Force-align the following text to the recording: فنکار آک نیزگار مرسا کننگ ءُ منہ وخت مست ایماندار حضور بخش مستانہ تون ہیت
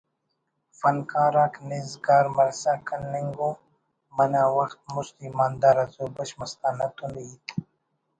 فنکار 0.79 1.33
آک 1.43 1.55
نیزگار 1.69 2.25
مرسا 2.35 2.73
کننگ 2.87 3.37
ءُ 3.49 3.63
منہ 4.15 4.43
وخت 4.55 4.79
مست 4.93 5.15
ایماندار 5.23 5.75
حضور 5.83 6.09
بخش 6.15 6.31
مستانہ 6.39 6.87
تون 6.95 7.13
ہیت 7.25 7.43